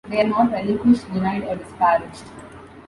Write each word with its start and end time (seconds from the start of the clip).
They 0.09 0.19
are 0.19 0.27
not 0.27 0.51
relinquished, 0.51 1.13
denied, 1.13 1.43
or 1.43 1.57
disparaged. 1.57 2.23